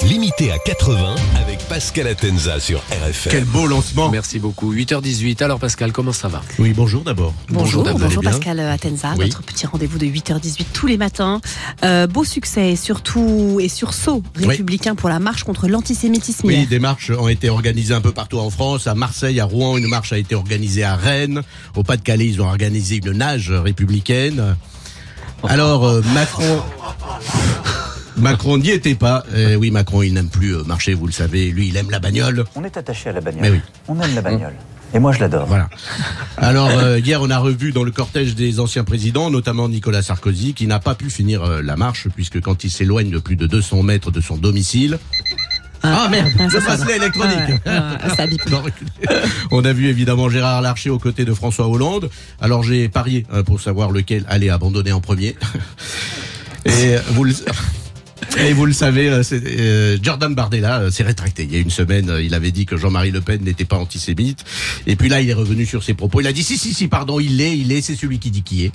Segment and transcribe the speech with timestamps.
[0.00, 3.30] Limité à 80 avec Pascal Atenza sur RFM.
[3.32, 4.10] Quel beau lancement.
[4.10, 4.74] Merci beaucoup.
[4.74, 5.42] 8h18.
[5.44, 6.42] Alors Pascal, comment ça va?
[6.58, 7.32] Oui, bonjour d'abord.
[7.50, 9.26] Bonjour, Bonjour, Pascal Atenza, Oui.
[9.26, 11.40] notre petit rendez-vous de 8h18 tous les matins.
[11.84, 16.48] Euh, beau succès, surtout et sursaut républicain pour la marche contre l'antisémitisme.
[16.48, 18.88] Oui, des marches ont été organisées un peu partout en France.
[18.88, 21.42] À Marseille, à Rouen, une marche a été organisée à Rennes.
[21.76, 24.56] Au Pas-de-Calais, ils ont organisé une nage républicaine.
[25.48, 26.60] Alors, euh, Macron...
[28.16, 29.24] Macron n'y était pas.
[29.34, 31.50] Euh, oui, Macron, il n'aime plus euh, marcher, vous le savez.
[31.50, 32.44] Lui, il aime la bagnole.
[32.54, 33.42] On est attaché à la bagnole.
[33.42, 33.60] Mais oui.
[33.88, 34.54] On aime la bagnole.
[34.94, 35.46] Et moi, je l'adore.
[35.46, 35.70] Voilà.
[36.36, 40.52] Alors euh, hier, on a revu dans le cortège des anciens présidents, notamment Nicolas Sarkozy,
[40.52, 43.46] qui n'a pas pu finir euh, la marche puisque quand il s'éloigne de plus de
[43.46, 44.98] 200 mètres de son domicile.
[45.82, 46.96] Ah, merde, Ah, ça, le ça bracelet va.
[46.96, 47.38] électronique.
[47.66, 48.48] Ouais, ouais, ça bip.
[48.50, 48.90] Non, reculez.
[49.50, 52.10] On a vu évidemment Gérard Larcher aux côtés de François Hollande.
[52.40, 55.34] Alors j'ai parié hein, pour savoir lequel allait abandonner en premier.
[56.66, 57.32] Et vous le...
[58.38, 61.44] Et vous le savez, euh, euh, Jordan Bardella euh, s'est rétracté.
[61.44, 63.76] Il y a une semaine, euh, il avait dit que Jean-Marie Le Pen n'était pas
[63.76, 64.44] antisémite.
[64.86, 66.20] Et puis là, il est revenu sur ses propos.
[66.20, 68.42] Il a dit si, si, si, pardon, il l'est, il l'est, c'est celui qui dit
[68.42, 68.72] qui est.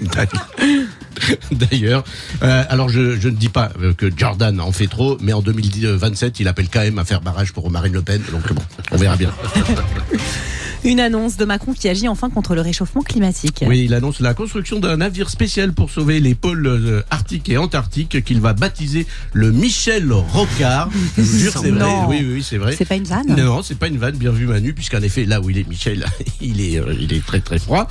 [1.50, 2.04] D'ailleurs,
[2.42, 6.40] euh, alors je, je ne dis pas que Jordan en fait trop, mais en 2027,
[6.40, 8.22] il appelle quand même à faire barrage pour Marine Le Pen.
[8.30, 9.32] Donc bon, on verra bien.
[10.82, 13.64] Une annonce de Macron qui agit enfin contre le réchauffement climatique.
[13.66, 17.58] Oui, il annonce la construction d'un navire spécial pour sauver les pôles euh, arctiques et
[17.58, 20.88] antarctiques qu'il va baptiser le Michel Rocard.
[21.18, 21.90] Je vous jure, c'est vrai.
[22.08, 22.74] Oui, oui, oui, c'est vrai.
[22.76, 23.26] C'est pas une vanne?
[23.36, 26.06] Non, c'est pas une vanne, bien vu Manu, puisqu'en effet, là où il est Michel,
[26.40, 27.86] il est, euh, il est très très froid.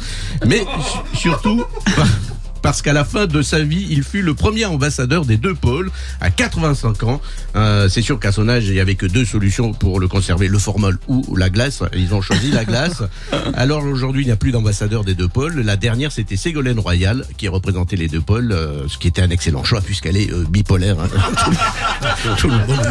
[0.48, 0.60] Mais
[1.14, 1.64] su- surtout,
[2.62, 5.92] parce qu'à la fin de sa vie, il fut le premier ambassadeur des deux pôles,
[6.22, 7.22] à 85 ans.
[7.56, 10.48] Euh, c'est sûr qu'à son âge, il n'y avait que deux solutions pour le conserver,
[10.48, 11.82] le formol ou la glace.
[11.96, 13.04] Ils ont choisi la glace.
[13.54, 15.62] Alors aujourd'hui, il n'y a plus d'ambassadeur des deux pôles.
[15.62, 19.30] La dernière, c'était Ségolène Royal, qui représentait les deux pôles, euh, ce qui était un
[19.30, 20.98] excellent choix, puisqu'elle est euh, bipolaire.
[21.00, 21.08] hein.
[22.38, 22.88] Tout le monde.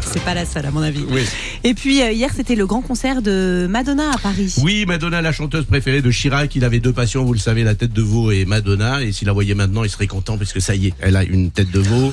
[0.00, 1.04] C'est pas la seule à mon avis.
[1.10, 1.22] Oui.
[1.64, 4.54] Et puis euh, hier c'était le grand concert de Madonna à Paris.
[4.62, 7.74] Oui, Madonna, la chanteuse préférée de Chirac, il avait deux passions, vous le savez, la
[7.74, 9.02] tête de veau et Madonna.
[9.02, 11.24] Et s'il la voyait maintenant, il serait content parce que ça y est, elle a
[11.24, 12.12] une tête de veau.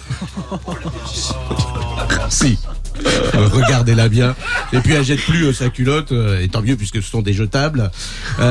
[2.30, 2.58] si.
[3.06, 4.36] Euh, Regardez-la bien.
[4.74, 7.22] Et puis elle jette plus euh, sa culotte, euh, et tant mieux puisque ce sont
[7.22, 7.92] des jetables.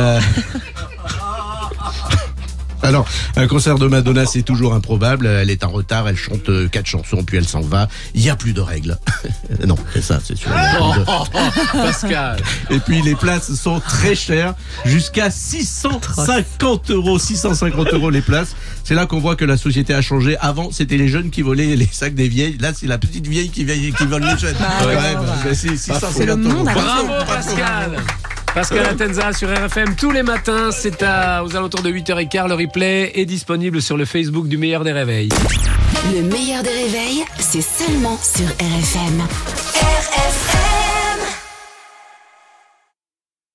[2.87, 5.27] Alors, un concert de Madonna, c'est toujours improbable.
[5.27, 7.89] Elle est en retard, elle chante euh, quatre chansons, puis elle s'en va.
[8.15, 8.99] Il n'y a plus de règles.
[9.67, 10.51] non, c'est ça, c'est sûr.
[10.51, 12.37] Y a plus de- Pascal.
[12.71, 14.55] et puis les places sont très chères,
[14.85, 18.55] jusqu'à 650 euros, 650 euros les places.
[18.85, 20.37] C'est là qu'on voit que la société a changé.
[20.41, 22.57] Avant, c'était les jeunes qui volaient les sacs des vieilles.
[22.59, 24.55] Là, c'est la petite vieille qui, vieille- qui vole les jeunes.
[24.59, 25.27] Bah, Ouais, ouais, bah, ouais.
[25.45, 27.97] bah, c'est 650 C'est le monde Bravo Pascal.
[28.57, 32.49] Pascal Atenza sur RFM tous les matins, c'est à, aux alentours de 8h15.
[32.49, 35.29] Le replay est disponible sur le Facebook du meilleur des réveils.
[36.15, 39.56] Le meilleur des réveils, c'est seulement sur RFM.